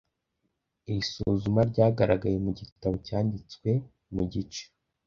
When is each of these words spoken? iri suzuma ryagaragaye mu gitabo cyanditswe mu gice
iri 0.89 1.01
suzuma 1.11 1.61
ryagaragaye 1.71 2.37
mu 2.45 2.51
gitabo 2.59 2.95
cyanditswe 3.07 3.69
mu 4.13 4.23
gice 4.31 4.63